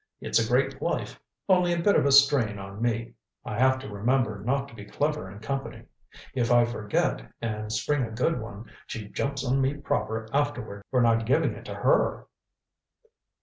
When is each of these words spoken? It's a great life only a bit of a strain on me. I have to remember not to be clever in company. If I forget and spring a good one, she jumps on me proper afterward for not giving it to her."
It's 0.19 0.43
a 0.43 0.47
great 0.47 0.81
life 0.81 1.19
only 1.47 1.71
a 1.71 1.77
bit 1.79 1.95
of 1.95 2.07
a 2.07 2.11
strain 2.11 2.57
on 2.57 2.81
me. 2.81 3.13
I 3.45 3.59
have 3.59 3.77
to 3.81 3.87
remember 3.87 4.41
not 4.43 4.67
to 4.69 4.73
be 4.73 4.83
clever 4.83 5.29
in 5.29 5.37
company. 5.41 5.83
If 6.33 6.51
I 6.51 6.65
forget 6.65 7.31
and 7.39 7.71
spring 7.71 8.01
a 8.03 8.09
good 8.09 8.39
one, 8.41 8.65
she 8.87 9.09
jumps 9.09 9.45
on 9.45 9.61
me 9.61 9.75
proper 9.75 10.27
afterward 10.33 10.83
for 10.89 11.03
not 11.03 11.27
giving 11.27 11.53
it 11.53 11.65
to 11.65 11.75
her." 11.75 12.25